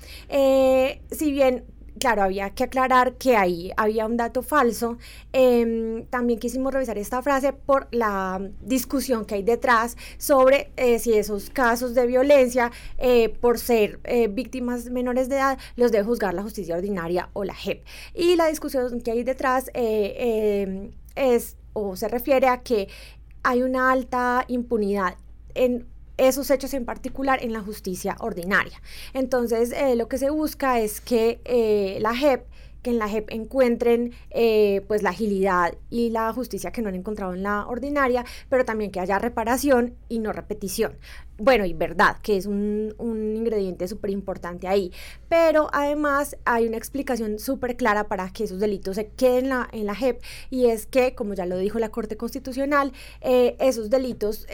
si 1.10 1.32
bien 1.32 1.64
claro, 1.98 2.22
había 2.22 2.50
que 2.50 2.64
aclarar 2.64 3.14
que 3.14 3.36
ahí 3.36 3.72
había 3.76 4.06
un 4.06 4.16
dato 4.16 4.42
falso. 4.42 4.98
Em, 5.32 6.06
también 6.06 6.38
quisimos 6.38 6.72
revisar 6.72 6.98
esta 6.98 7.22
frase 7.22 7.52
por 7.52 7.88
la 7.90 8.40
discusión 8.62 9.24
que 9.24 9.36
hay 9.36 9.42
detrás 9.42 9.96
sobre 10.16 10.70
eh, 10.76 10.98
si 10.98 11.14
esos 11.14 11.50
casos 11.50 11.94
de 11.94 12.06
violencia, 12.06 12.70
eh, 12.98 13.28
por 13.28 13.58
ser 13.58 14.00
eh, 14.04 14.28
víctimas 14.28 14.90
menores 14.90 15.28
de 15.28 15.36
edad, 15.36 15.58
los 15.76 15.92
debe 15.92 16.04
juzgar 16.04 16.34
la 16.34 16.42
justicia 16.42 16.76
ordinaria 16.76 17.30
o 17.32 17.44
la 17.44 17.54
JEP. 17.54 17.84
Y 18.14 18.36
la 18.36 18.46
discusión 18.46 19.00
que 19.00 19.10
hay 19.10 19.24
detrás 19.24 19.70
em, 19.74 20.90
es 21.14 21.56
o 21.72 21.96
se 21.96 22.08
refiere 22.08 22.48
a 22.48 22.62
que 22.62 22.88
hay 23.42 23.62
una 23.62 23.92
alta 23.92 24.44
impunidad 24.48 25.16
en 25.54 25.86
esos 26.18 26.50
hechos 26.50 26.74
en 26.74 26.84
particular 26.84 27.42
en 27.42 27.52
la 27.52 27.62
justicia 27.62 28.16
ordinaria. 28.20 28.82
Entonces, 29.14 29.72
eh, 29.72 29.94
lo 29.96 30.08
que 30.08 30.18
se 30.18 30.30
busca 30.30 30.80
es 30.80 31.00
que 31.00 31.40
eh, 31.44 31.98
la 32.00 32.14
JEP 32.14 32.44
que 32.82 32.90
en 32.90 32.98
la 32.98 33.08
JEP 33.08 33.32
encuentren 33.32 34.12
eh, 34.30 34.84
pues 34.86 35.02
la 35.02 35.10
agilidad 35.10 35.74
y 35.90 36.10
la 36.10 36.32
justicia 36.32 36.70
que 36.70 36.80
no 36.80 36.88
han 36.88 36.94
encontrado 36.94 37.34
en 37.34 37.42
la 37.42 37.66
ordinaria, 37.66 38.24
pero 38.48 38.64
también 38.64 38.92
que 38.92 39.00
haya 39.00 39.18
reparación 39.18 39.96
y 40.08 40.20
no 40.20 40.32
repetición. 40.32 40.96
Bueno, 41.38 41.64
y 41.64 41.72
verdad, 41.72 42.18
que 42.22 42.36
es 42.36 42.46
un, 42.46 42.94
un 42.98 43.34
ingrediente 43.34 43.88
súper 43.88 44.10
importante 44.10 44.68
ahí. 44.68 44.92
Pero 45.28 45.68
además 45.72 46.36
hay 46.44 46.68
una 46.68 46.76
explicación 46.76 47.40
súper 47.40 47.76
clara 47.76 48.06
para 48.06 48.32
que 48.32 48.44
esos 48.44 48.60
delitos 48.60 48.94
se 48.94 49.08
queden 49.08 49.46
en 49.46 49.48
la, 49.48 49.68
en 49.72 49.86
la 49.86 49.96
JEP 49.96 50.22
y 50.48 50.66
es 50.66 50.86
que, 50.86 51.16
como 51.16 51.34
ya 51.34 51.46
lo 51.46 51.58
dijo 51.58 51.80
la 51.80 51.88
Corte 51.88 52.16
Constitucional, 52.16 52.92
esos 53.20 53.90
delitos 53.90 54.46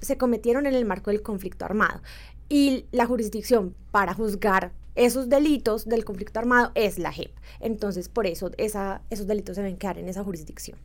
se 0.00 0.16
cometieron 0.16 0.66
en 0.66 0.74
el 0.74 0.84
marco 0.84 1.10
del 1.10 1.22
conflicto 1.22 1.64
armado 1.64 2.00
y 2.48 2.86
la 2.92 3.06
jurisdicción 3.06 3.74
para 3.90 4.14
juzgar 4.14 4.72
esos 4.94 5.28
delitos 5.28 5.86
del 5.86 6.04
conflicto 6.04 6.38
armado 6.38 6.72
es 6.74 6.98
la 6.98 7.12
JEP. 7.12 7.30
Entonces, 7.60 8.08
por 8.08 8.26
eso 8.26 8.50
esos 8.56 9.26
delitos 9.26 9.56
deben 9.56 9.76
quedar 9.76 9.98
en 9.98 10.08
esa 10.08 10.24
jurisdicción. 10.24 10.78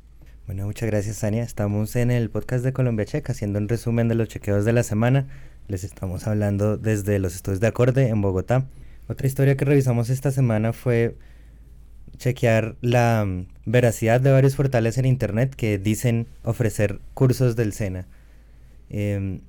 Bueno, 0.46 0.65
muchas 0.65 0.89
gracias, 0.89 1.18
Sania. 1.18 1.44
Estamos 1.44 1.96
en 1.96 2.12
el 2.12 2.30
podcast 2.30 2.63
de 2.63 2.74
Colombia 2.74 3.06
Checa 3.06 3.32
haciendo 3.32 3.60
un 3.60 3.70
resumen 3.70 4.10
de 4.10 4.15
los 4.15 4.27
chequeos 4.27 4.65
de 4.65 4.74
la 4.74 4.84
semana. 4.84 5.27
Les 5.68 5.84
estamos 5.84 6.27
hablando 6.27 6.77
desde 6.77 7.20
los 7.20 7.36
estudios 7.36 7.62
de 7.62 7.68
acorde 7.68 8.10
en 8.10 8.22
Bogotá. 8.22 8.65
Otra 9.08 9.27
historia 9.27 9.56
que 9.56 9.65
revisamos 9.65 10.10
esta 10.10 10.32
semana 10.32 10.74
fue 10.74 11.15
chequear 12.18 12.75
la 12.82 13.24
mm, 13.25 13.48
veracidad 13.65 14.20
de 14.20 14.32
varios 14.32 14.56
portales 14.56 14.98
en 14.98 15.06
internet 15.06 15.56
que 15.56 15.77
dicen 15.77 16.27
ofrecer 16.44 17.00
cursos 17.13 17.56
del 17.56 17.72
SENA. 17.72 18.08
Em, 18.91 19.39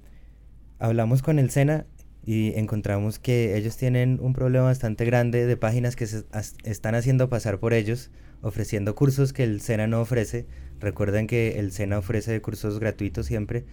hablamos 0.78 1.20
con 1.20 1.40
el 1.40 1.50
SENA 1.50 1.84
y 2.25 2.52
encontramos 2.56 3.18
que 3.18 3.56
ellos 3.56 3.76
tienen 3.76 4.18
un 4.22 4.32
problema 4.32 4.66
bastante 4.66 5.04
grande 5.04 5.46
de 5.46 5.56
páginas 5.56 5.96
que 5.96 6.06
se 6.06 6.25
están 6.62 6.94
haciendo 6.94 7.28
pasar 7.28 7.58
por 7.58 7.75
ellos, 7.75 8.11
ofreciendo 8.40 8.94
cursos 8.94 9.32
que 9.32 9.42
el 9.42 9.61
SENA 9.61 9.88
no 9.88 10.00
ofrece. 10.00 10.46
Recuerden 10.78 11.26
que 11.26 11.58
el 11.58 11.72
SENA 11.72 11.99
ofrece 11.99 12.40
cursos 12.40 12.78
gratuitos 12.78 13.26
siempre. 13.26 13.64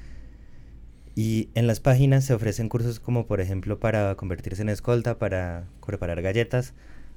Y 1.15 1.49
en 1.53 1.67
las 1.67 1.79
páginas 1.79 2.25
se 2.25 2.33
ofrecen 2.33 2.69
cursos 2.69 2.99
como 2.99 3.27
por 3.27 3.39
ejemplo 3.39 3.79
para 3.79 4.15
convertirse 4.15 4.63
en 4.63 4.69
escolta, 4.69 5.19
para 5.19 5.67
preparar 5.85 6.21
galletas, 6.23 6.73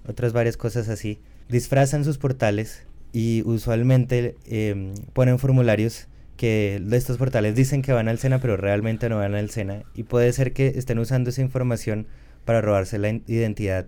otras 0.06 0.34
varias 0.34 0.58
cosas 0.58 0.90
así. 0.90 1.20
Disfrazan 1.48 2.04
sus 2.04 2.18
portales 2.18 2.86
y 3.12 3.42
usualmente 3.46 4.36
em, 4.44 4.94
ponen 5.14 5.38
formularios 5.38 6.08
que 6.36 6.80
de 6.82 6.96
estos 6.96 7.18
portales 7.18 7.54
dicen 7.54 7.82
que 7.82 7.92
van 7.92 8.08
al 8.08 8.18
SENA, 8.18 8.40
pero 8.40 8.56
realmente 8.56 9.08
no 9.08 9.18
van 9.18 9.34
al 9.34 9.50
SENA. 9.50 9.84
Y 9.94 10.04
puede 10.04 10.32
ser 10.32 10.52
que 10.52 10.68
estén 10.68 10.98
usando 10.98 11.30
esa 11.30 11.42
información 11.42 12.06
para 12.44 12.60
robarse 12.60 12.98
la 12.98 13.10
identidad 13.10 13.86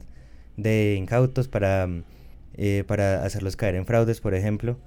de 0.57 0.95
incautos, 0.97 1.49
para, 1.49 1.89
eh, 2.55 2.85
para 2.87 3.25
hacerlos 3.25 3.57
caer 3.57 3.75
en 3.75 3.87
fraudes, 3.87 4.21
por 4.21 4.35
ejemplo. 4.35 4.79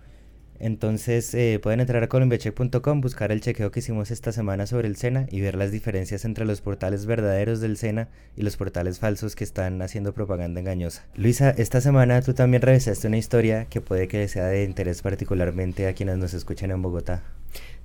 Entonces 0.60 1.34
eh, 1.36 1.60
pueden 1.62 1.80
entrar 1.80 2.02
a 2.04 2.08
colombiacheck.com, 2.08 3.02
buscar 3.02 3.32
el 3.32 3.42
chequeo 3.42 3.72
que 3.72 3.80
hicimos 3.80 4.10
esta 4.10 4.32
semana 4.32 4.66
sobre 4.66 4.88
el 4.88 4.96
SENA 4.96 5.28
y 5.30 5.42
ver 5.42 5.56
las 5.56 5.72
diferencias 5.72 6.26
entre 6.26 6.46
los 6.46 6.62
portales 6.62 7.06
verdaderos 7.06 7.60
del 7.62 7.78
SENA 7.78 8.10
y 8.36 8.42
los 8.42 8.58
portales 8.58 9.00
falsos 9.00 9.36
que 9.36 9.44
están 9.44 9.82
haciendo 9.82 10.14
propaganda 10.14 10.60
engañosa. 10.60 11.06
Luisa, 11.16 11.52
esta 11.52 11.82
semana 11.82 12.22
tú 12.22 12.34
también 12.34 12.64
revisaste 12.64 13.08
una 13.08 13.18
historia 13.18 13.66
que 13.66 13.82
puede 13.82 14.08
que 14.08 14.28
sea 14.28 14.48
de 14.48 14.64
interés 14.64 15.02
particularmente 15.02 15.88
a 15.88 15.94
quienes 15.94 16.18
nos 16.18 16.34
escuchan 16.34 16.72
en 16.72 16.82
Bogotá. 16.82 17.22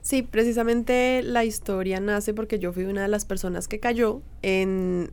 Sí, 0.02 0.23
precisamente 0.23 1.23
la 1.23 1.44
historia 1.44 2.00
nace 2.00 2.35
porque 2.35 2.59
yo 2.59 2.73
fui 2.73 2.85
una 2.85 3.02
de 3.02 3.09
las 3.09 3.25
personas 3.25 3.68
que 3.68 3.78
cayó 3.78 4.21
en 4.42 5.12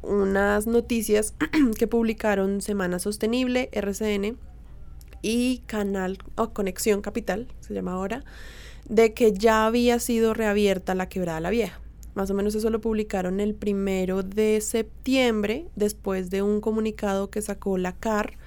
unas 0.00 0.66
noticias 0.66 1.34
que 1.78 1.86
publicaron 1.86 2.62
Semana 2.62 2.98
Sostenible, 2.98 3.68
RCN 3.72 4.38
y 5.20 5.58
Canal 5.66 6.16
o 6.36 6.54
Conexión 6.54 7.02
Capital, 7.02 7.48
se 7.60 7.74
llama 7.74 7.92
ahora, 7.92 8.24
de 8.88 9.12
que 9.12 9.34
ya 9.34 9.66
había 9.66 9.98
sido 9.98 10.32
reabierta 10.32 10.94
la 10.94 11.10
quebrada 11.10 11.40
la 11.40 11.50
vieja. 11.50 11.78
Más 12.14 12.30
o 12.30 12.34
menos 12.34 12.54
eso 12.54 12.70
lo 12.70 12.80
publicaron 12.80 13.40
el 13.40 13.54
primero 13.54 14.22
de 14.22 14.62
septiembre, 14.62 15.66
después 15.76 16.30
de 16.30 16.40
un 16.40 16.62
comunicado 16.62 17.28
que 17.28 17.42
sacó 17.42 17.76
la 17.76 17.92
CAR, 17.92 18.38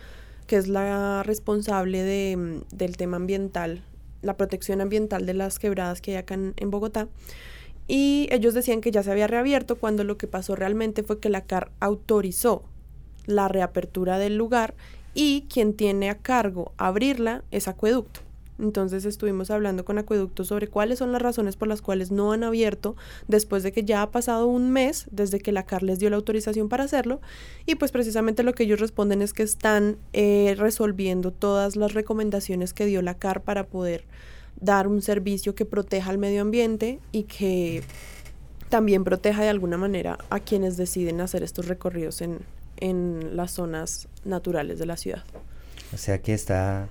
que 0.47 0.55
es 0.55 0.67
la 0.67 1.21
responsable 1.21 2.01
de, 2.01 2.63
del 2.71 2.97
tema 2.97 3.17
ambiental 3.17 3.83
la 4.23 4.35
protección 4.35 4.81
ambiental 4.81 5.25
de 5.27 5.35
las 5.35 5.59
quebradas 5.59 6.01
que 6.01 6.11
hay 6.11 6.17
acá 6.17 6.33
en, 6.33 6.71
Bogotá. 6.71 7.07
Y 7.87 8.27
ellos 8.31 8.53
decían 8.53 8.81
que 8.81 8.91
ya 8.91 9.03
se 9.03 9.11
había 9.11 9.27
reabierto 9.27 9.75
cuando 9.75 10.03
lo 10.03 10.17
que 10.17 10.25
pasó 10.25 10.55
realmente 10.55 11.03
fue 11.03 11.19
que 11.19 11.29
la 11.29 11.45
CAR 11.45 11.71
autorizó 11.79 12.63
la 13.25 13.47
reapertura 13.49 14.17
del 14.17 14.37
lugar 14.37 14.73
y 15.13 15.45
quien 15.49 15.73
tiene 15.73 16.09
a 16.09 16.17
cargo 16.17 16.73
abrirla 16.77 17.43
es 17.51 17.67
acueducto. 17.67 18.22
Entonces 18.59 19.05
estuvimos 19.05 19.49
hablando 19.49 19.83
con 19.83 19.97
Acueducto 19.97 20.43
sobre 20.43 20.67
cuáles 20.67 20.99
son 20.99 21.11
las 21.11 21.21
razones 21.21 21.55
por 21.55 21.67
las 21.67 21.81
cuales 21.81 22.11
no 22.11 22.31
han 22.31 22.43
abierto 22.43 22.95
después 23.27 23.63
de 23.63 23.71
que 23.71 23.83
ya 23.83 24.01
ha 24.01 24.11
pasado 24.11 24.47
un 24.47 24.71
mes 24.71 25.07
desde 25.11 25.39
que 25.39 25.51
la 25.51 25.63
CAR 25.63 25.83
les 25.83 25.99
dio 25.99 26.09
la 26.09 26.17
autorización 26.17 26.69
para 26.69 26.83
hacerlo. 26.83 27.19
Y 27.65 27.75
pues 27.75 27.91
precisamente 27.91 28.43
lo 28.43 28.53
que 28.53 28.63
ellos 28.63 28.79
responden 28.79 29.21
es 29.21 29.33
que 29.33 29.43
están 29.43 29.97
eh, 30.13 30.55
resolviendo 30.57 31.31
todas 31.31 31.75
las 31.75 31.93
recomendaciones 31.93 32.73
que 32.73 32.85
dio 32.85 33.01
la 33.01 33.15
CAR 33.15 33.41
para 33.41 33.65
poder 33.65 34.05
dar 34.59 34.87
un 34.87 35.01
servicio 35.01 35.55
que 35.55 35.65
proteja 35.65 36.11
al 36.11 36.17
medio 36.17 36.41
ambiente 36.41 36.99
y 37.11 37.23
que 37.23 37.83
también 38.69 39.03
proteja 39.03 39.43
de 39.43 39.49
alguna 39.49 39.77
manera 39.77 40.17
a 40.29 40.39
quienes 40.39 40.77
deciden 40.77 41.21
hacer 41.21 41.43
estos 41.43 41.67
recorridos 41.67 42.21
en, 42.21 42.39
en 42.77 43.35
las 43.35 43.51
zonas 43.51 44.07
naturales 44.25 44.79
de 44.79 44.85
la 44.85 44.97
ciudad. 44.97 45.23
O 45.93 45.97
sea 45.97 46.21
que 46.21 46.33
está 46.33 46.87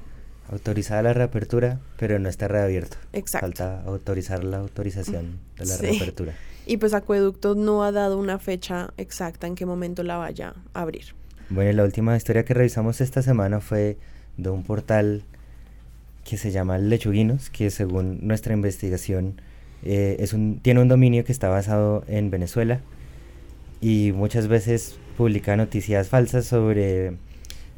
autorizada 0.50 1.02
la 1.02 1.12
reapertura, 1.12 1.80
pero 1.96 2.18
no 2.18 2.28
está 2.28 2.49
reabierto. 2.49 2.96
Exacto. 3.12 3.46
Falta 3.46 3.82
autorizar 3.82 4.44
la 4.44 4.58
autorización 4.58 5.38
de 5.58 5.66
la 5.66 5.76
reapertura. 5.76 6.34
Y 6.66 6.76
pues 6.76 6.94
Acueducto 6.94 7.54
no 7.54 7.82
ha 7.84 7.92
dado 7.92 8.18
una 8.18 8.38
fecha 8.38 8.92
exacta 8.96 9.46
en 9.46 9.54
qué 9.54 9.66
momento 9.66 10.02
la 10.02 10.16
vaya 10.16 10.54
a 10.75 10.82
abrir. 10.82 11.14
Bueno, 11.50 11.72
la 11.72 11.84
última 11.84 12.16
historia 12.16 12.44
que 12.44 12.54
revisamos 12.54 13.00
esta 13.00 13.22
semana 13.22 13.61
fue 13.61 13.99
de 14.37 14.50
un 14.50 14.62
portal 14.62 15.25
que 16.25 16.37
se 16.37 16.50
llama 16.52 16.78
Lechuguinos, 16.78 17.50
que 17.50 17.70
según 17.70 18.26
nuestra 18.26 18.54
investigación 18.54 19.40
eh, 19.84 20.16
es 20.20 20.32
un, 20.32 20.61
tiene 20.61 20.80
un 20.80 20.88
dominio 20.88 21.25
que 21.25 21.32
está 21.32 21.49
basado 21.49 22.04
en 22.06 22.30
Venezuela 22.30 22.80
y 23.80 24.12
muchas 24.12 24.46
veces 24.46 24.96
publica 25.16 25.56
noticias 25.56 26.08
falsas 26.08 26.46
sobre, 26.46 27.16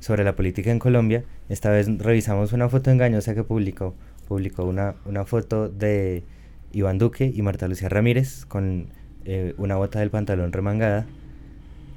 sobre 0.01 0.23
la 0.23 0.37
política 0.37 0.71
en 0.71 0.79
Colombia. 0.79 1.25
Esta 1.49 1.71
vez 1.71 1.89
revisamos 1.99 2.53
una 2.53 2.69
foto 2.69 2.91
engañosa 2.91 3.35
que 3.35 3.45
publicó, 3.45 3.95
publicó 4.27 4.65
una, 4.65 4.95
una 5.05 5.25
foto 5.25 5.69
de 5.69 6.25
Iván 6.73 6.99
Duque 6.99 7.31
y 7.35 7.43
Marta 7.43 7.69
Lucía 7.69 7.89
Ramírez 7.89 8.47
con 8.47 8.89
eh, 9.25 9.55
una 9.59 9.77
bota 9.77 10.01
del 10.01 10.11
pantalón 10.11 10.53
remangada 10.53 11.07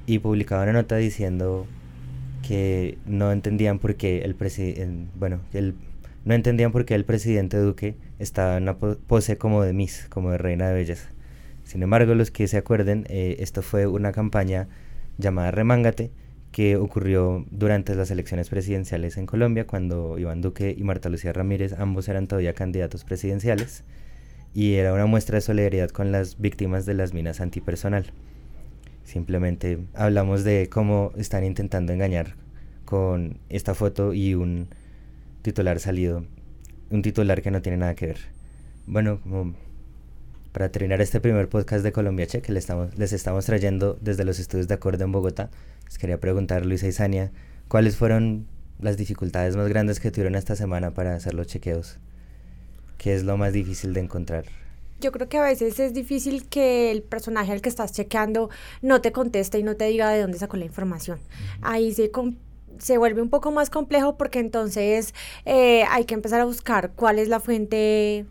y 0.06 0.18
publicaba 0.18 0.62
una 0.64 0.72
nota 0.72 0.96
diciendo 0.96 1.66
que 2.46 2.98
no 3.06 3.32
entendían 3.32 3.78
por 3.78 3.96
qué 3.96 4.22
el 4.22 4.34
presidente, 4.34 5.10
bueno, 5.18 5.40
el, 5.52 5.74
no 6.24 6.34
entendían 6.34 6.72
el 6.86 7.04
presidente 7.04 7.58
Duque 7.58 7.96
estaba 8.18 8.56
en 8.56 8.64
una 8.64 8.76
pose 8.76 9.38
como 9.38 9.62
de 9.62 9.72
Miss, 9.72 10.06
como 10.08 10.30
de 10.30 10.38
reina 10.38 10.68
de 10.68 10.74
belleza. 10.74 11.08
Sin 11.64 11.82
embargo, 11.82 12.14
los 12.14 12.30
que 12.30 12.48
se 12.48 12.56
acuerden, 12.56 13.06
eh, 13.08 13.36
esto 13.40 13.62
fue 13.62 13.86
una 13.86 14.12
campaña 14.12 14.68
llamada 15.18 15.50
Remángate, 15.50 16.10
que 16.52 16.76
ocurrió 16.76 17.44
durante 17.50 17.94
las 17.94 18.10
elecciones 18.10 18.48
presidenciales 18.48 19.16
en 19.16 19.26
Colombia, 19.26 19.66
cuando 19.66 20.18
Iván 20.18 20.40
Duque 20.40 20.74
y 20.76 20.82
Marta 20.82 21.08
Lucía 21.08 21.32
Ramírez 21.32 21.74
ambos 21.74 22.08
eran 22.08 22.26
todavía 22.26 22.54
candidatos 22.54 23.04
presidenciales, 23.04 23.84
y 24.54 24.74
era 24.74 24.94
una 24.94 25.06
muestra 25.06 25.36
de 25.36 25.42
solidaridad 25.42 25.90
con 25.90 26.10
las 26.10 26.40
víctimas 26.40 26.86
de 26.86 26.94
las 26.94 27.12
minas 27.12 27.40
antipersonal. 27.40 28.12
Simplemente 29.04 29.78
hablamos 29.94 30.44
de 30.44 30.68
cómo 30.70 31.12
están 31.16 31.44
intentando 31.44 31.92
engañar 31.92 32.34
con 32.84 33.38
esta 33.48 33.74
foto 33.74 34.14
y 34.14 34.34
un 34.34 34.68
titular 35.42 35.78
salido, 35.80 36.24
un 36.90 37.02
titular 37.02 37.42
que 37.42 37.50
no 37.50 37.62
tiene 37.62 37.78
nada 37.78 37.94
que 37.94 38.06
ver. 38.06 38.18
Bueno, 38.86 39.20
como 39.20 39.54
para 40.52 40.70
terminar 40.70 41.00
este 41.00 41.20
primer 41.20 41.48
podcast 41.48 41.84
de 41.84 41.92
Colombia 41.92 42.26
Che 42.26 42.40
que 42.40 42.52
les 42.52 42.64
estamos, 42.64 42.96
les 42.98 43.12
estamos 43.12 43.44
trayendo 43.44 43.98
desde 44.00 44.24
los 44.24 44.38
estudios 44.38 44.68
de 44.68 44.74
acorde 44.74 45.04
en 45.04 45.12
Bogotá, 45.12 45.50
les 45.84 45.98
quería 45.98 46.18
preguntar, 46.18 46.64
Luisa 46.66 46.86
y 46.86 46.92
Sania, 46.92 47.30
¿cuáles 47.68 47.96
fueron 47.96 48.46
las 48.80 48.96
dificultades 48.96 49.56
más 49.56 49.68
grandes 49.68 50.00
que 50.00 50.10
tuvieron 50.10 50.34
esta 50.34 50.56
semana 50.56 50.92
para 50.92 51.14
hacer 51.14 51.34
los 51.34 51.46
chequeos? 51.46 51.98
¿Qué 52.96 53.14
es 53.14 53.24
lo 53.24 53.36
más 53.36 53.52
difícil 53.52 53.94
de 53.94 54.00
encontrar? 54.00 54.44
Yo 55.00 55.12
creo 55.12 55.28
que 55.28 55.38
a 55.38 55.42
veces 55.42 55.78
es 55.78 55.94
difícil 55.94 56.48
que 56.48 56.90
el 56.90 57.02
personaje 57.02 57.52
al 57.52 57.60
que 57.60 57.68
estás 57.68 57.92
chequeando 57.92 58.50
no 58.82 59.00
te 59.00 59.12
conteste 59.12 59.58
y 59.58 59.62
no 59.62 59.76
te 59.76 59.84
diga 59.84 60.10
de 60.10 60.20
dónde 60.20 60.38
sacó 60.38 60.56
la 60.56 60.64
información. 60.64 61.20
Ahí 61.62 61.94
se, 61.94 62.10
se 62.78 62.98
vuelve 62.98 63.22
un 63.22 63.30
poco 63.30 63.52
más 63.52 63.70
complejo 63.70 64.16
porque 64.16 64.40
entonces 64.40 65.14
eh, 65.44 65.84
hay 65.88 66.04
que 66.04 66.14
empezar 66.14 66.40
a 66.40 66.44
buscar 66.44 66.90
cuál 66.96 67.20
es 67.20 67.28
la 67.28 67.38
fuente 67.38 68.26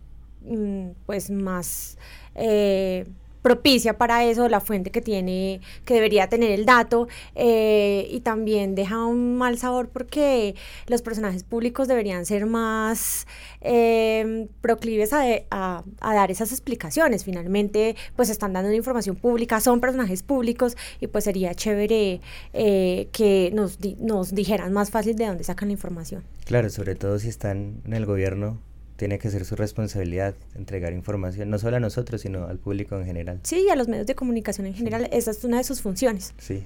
pues 1.06 1.30
más 1.30 1.98
eh, 2.36 3.06
propicia 3.42 3.98
para 3.98 4.26
eso, 4.26 4.50
la 4.50 4.60
fuente 4.60 4.92
que 4.92 5.00
tiene, 5.00 5.62
que 5.86 5.94
debería 5.94 6.28
tener 6.28 6.52
el 6.52 6.66
dato, 6.66 7.08
eh, 7.34 8.06
y 8.12 8.20
también 8.20 8.76
deja 8.76 9.06
un 9.06 9.38
mal 9.38 9.58
sabor 9.58 9.88
porque 9.88 10.56
los 10.88 11.02
personajes 11.02 11.46
públicos 11.46 11.88
deberían 11.88 12.26
ser 12.26 12.46
más 12.46 13.26
eh, 13.62 14.50
proclives 14.60 15.14
a, 15.14 15.84
dar 16.02 16.30
esas 16.30 16.52
explicaciones. 16.52 17.24
Finalmente, 17.24 17.96
pues 18.18 18.30
están 18.30 18.52
dando 18.52 18.68
una 18.68 18.76
información 18.76 19.16
pública, 19.16 19.62
son 19.62 19.80
personajes 19.80 20.24
públicos, 20.24 20.76
y 21.00 21.08
pues 21.08 21.24
sería 21.24 21.54
chévere 21.54 22.20
que 22.52 23.52
nos, 23.54 23.80
nos 24.00 24.36
dijeran 24.36 24.74
más 24.74 24.92
fácil 24.92 25.16
de 25.16 25.26
dónde 25.26 25.46
sacan 25.46 25.70
la 25.70 25.74
información. 25.74 26.24
Claro, 26.44 26.70
sobre 26.70 26.96
todo 26.96 27.18
si 27.18 27.30
están 27.30 27.82
en 27.86 27.94
el 27.94 28.06
gobierno 28.06 28.60
tiene 28.98 29.20
que 29.20 29.30
ser 29.30 29.46
su 29.46 29.56
responsabilidad 29.56 30.36
entregar 30.56 30.92
información, 30.92 31.50
no 31.50 31.60
solo 31.60 31.78
a 31.78 31.80
nosotros, 31.80 32.22
sino 32.22 32.48
al 32.48 32.58
público 32.58 32.98
en 32.98 33.06
general. 33.06 33.40
Sí, 33.44 33.66
y 33.68 33.70
a 33.70 33.76
los 33.76 33.88
medios 33.88 34.08
de 34.08 34.16
comunicación 34.16 34.68
en 34.68 34.74
general, 34.74 35.08
esa 35.12 35.32
es 35.32 35.44
una 35.44 35.58
de 35.58 35.64
sus 35.64 35.82
funciones. 35.82 36.34
Sí. 36.40 36.66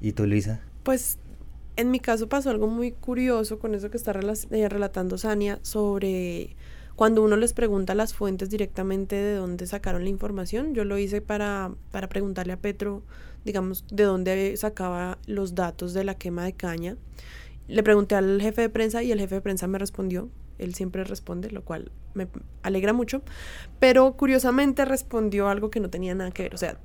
¿Y 0.00 0.12
tú, 0.12 0.26
Luisa? 0.26 0.60
Pues 0.82 1.18
en 1.76 1.90
mi 1.90 2.00
caso 2.00 2.28
pasó 2.28 2.50
algo 2.50 2.66
muy 2.66 2.92
curioso 2.92 3.58
con 3.58 3.74
eso 3.74 3.90
que 3.90 3.98
está 3.98 4.12
eh, 4.12 4.68
relatando 4.68 5.18
Sania 5.18 5.58
sobre 5.62 6.56
cuando 6.96 7.22
uno 7.22 7.36
les 7.36 7.52
pregunta 7.52 7.92
a 7.92 7.96
las 7.96 8.14
fuentes 8.14 8.48
directamente 8.48 9.14
de 9.14 9.34
dónde 9.34 9.66
sacaron 9.66 10.02
la 10.04 10.08
información. 10.08 10.74
Yo 10.74 10.84
lo 10.84 10.96
hice 10.96 11.20
para, 11.20 11.72
para 11.90 12.08
preguntarle 12.08 12.54
a 12.54 12.56
Petro, 12.56 13.02
digamos, 13.44 13.84
de 13.92 14.04
dónde 14.04 14.56
sacaba 14.56 15.18
los 15.26 15.54
datos 15.54 15.92
de 15.92 16.04
la 16.04 16.14
quema 16.14 16.46
de 16.46 16.54
caña. 16.54 16.96
Le 17.68 17.82
pregunté 17.82 18.14
al 18.14 18.40
jefe 18.40 18.62
de 18.62 18.70
prensa 18.70 19.02
y 19.02 19.12
el 19.12 19.20
jefe 19.20 19.34
de 19.34 19.40
prensa 19.42 19.66
me 19.66 19.78
respondió 19.78 20.30
él 20.58 20.74
siempre 20.74 21.04
responde, 21.04 21.50
lo 21.50 21.62
cual 21.62 21.90
me 22.14 22.28
alegra 22.62 22.92
mucho, 22.92 23.22
pero 23.78 24.12
curiosamente 24.16 24.84
respondió 24.84 25.48
algo 25.48 25.70
que 25.70 25.80
no 25.80 25.90
tenía 25.90 26.14
nada 26.14 26.30
que 26.30 26.44
ver, 26.44 26.54
o 26.54 26.58
sea, 26.58 26.78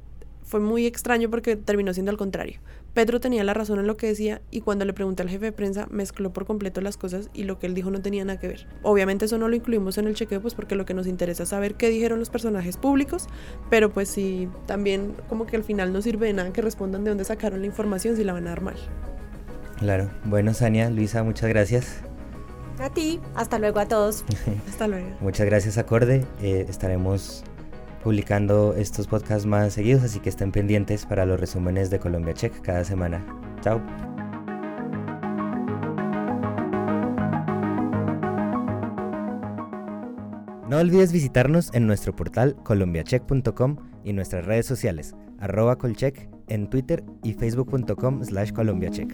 fue 0.52 0.60
muy 0.60 0.86
extraño 0.86 1.30
porque 1.30 1.56
terminó 1.56 1.94
siendo 1.94 2.12
al 2.12 2.18
contrario. 2.18 2.60
Pedro 2.94 3.22
tenía 3.22 3.42
la 3.46 3.54
razón 3.54 3.80
en 3.80 3.88
lo 3.88 3.96
que 3.96 4.08
decía 4.08 4.42
y 4.52 4.60
cuando 4.60 4.84
le 4.84 4.92
pregunté 4.92 5.24
al 5.24 5.30
jefe 5.30 5.46
de 5.46 5.52
prensa 5.54 5.88
mezcló 5.90 6.34
por 6.34 6.46
completo 6.46 6.82
las 6.82 6.98
cosas 6.98 7.30
y 7.34 7.44
lo 7.44 7.58
que 7.58 7.68
él 7.68 7.74
dijo 7.74 7.90
no 7.90 8.02
tenía 8.02 8.26
nada 8.26 8.38
que 8.38 8.50
ver. 8.50 8.68
Obviamente 8.84 9.26
eso 9.26 9.38
no 9.38 9.48
lo 9.48 9.56
incluimos 9.56 9.98
en 9.98 10.08
el 10.08 10.14
chequeo 10.14 10.42
pues 10.42 10.54
porque 10.54 10.76
lo 10.76 10.84
que 10.84 10.94
nos 10.94 11.08
interesa 11.08 11.44
es 11.44 11.50
saber 11.50 11.76
qué 11.76 11.90
dijeron 11.90 12.20
los 12.20 12.30
personajes 12.30 12.76
públicos, 12.76 13.28
pero 13.70 13.94
pues 13.94 14.10
sí, 14.10 14.50
también 14.66 15.14
como 15.30 15.46
que 15.46 15.56
al 15.56 15.64
final 15.64 15.94
no 15.94 16.02
sirve 16.02 16.28
de 16.28 16.34
nada 16.34 16.52
que 16.52 16.62
respondan 16.62 17.06
de 17.06 17.12
dónde 17.12 17.24
sacaron 17.24 17.62
la 17.62 17.68
información 17.68 18.18
si 18.18 18.26
la 18.26 18.34
van 18.34 18.48
a 18.48 18.50
dar 18.50 18.62
mal. 18.62 18.76
Claro. 19.78 20.12
Bueno, 20.26 20.54
Sania, 20.54 20.90
Luisa, 20.90 21.24
muchas 21.24 21.48
gracias. 21.48 22.04
A 22.82 22.90
ti, 22.90 23.20
hasta 23.36 23.60
luego 23.60 23.80
a 23.80 23.88
todos. 23.88 24.26
hasta 24.68 24.88
luego. 24.88 25.08
Muchas 25.20 25.46
gracias, 25.46 25.78
Acorde. 25.78 26.26
Eh, 26.42 26.66
estaremos 26.68 27.44
publicando 28.04 28.74
estos 28.76 29.08
podcasts 29.08 29.46
más 29.46 29.74
seguidos, 29.74 30.04
así 30.04 30.20
que 30.20 30.30
estén 30.30 30.52
pendientes 30.52 31.06
para 31.06 31.26
los 31.26 31.40
resúmenes 31.40 31.90
de 31.90 32.00
Colombia 32.00 32.34
Check 32.34 32.62
cada 32.62 32.84
semana. 32.84 33.24
Chao. 33.62 33.80
No 40.68 40.78
olvides 40.78 41.12
visitarnos 41.12 41.70
en 41.74 41.86
nuestro 41.86 42.16
portal 42.16 42.56
colombiacheck.com 42.64 43.76
y 44.06 44.14
nuestras 44.14 44.46
redes 44.46 44.66
sociales, 44.66 45.16
arroba 45.38 45.78
colcheck 45.78 46.30
en 46.48 46.70
Twitter 46.70 47.04
y 47.24 47.34
facebook.com 47.34 48.24
slash 48.24 48.54
colombiacheck. 48.54 49.14